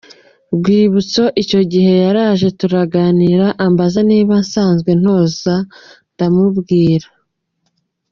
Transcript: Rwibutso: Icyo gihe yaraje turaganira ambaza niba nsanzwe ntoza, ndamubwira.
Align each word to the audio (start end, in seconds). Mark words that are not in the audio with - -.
Rwibutso: 0.55 1.23
Icyo 1.43 1.61
gihe 1.71 1.93
yaraje 2.03 2.47
turaganira 2.59 3.47
ambaza 3.65 3.99
niba 4.09 4.33
nsanzwe 4.43 4.91
ntoza, 4.99 5.55
ndamubwira. 6.13 7.07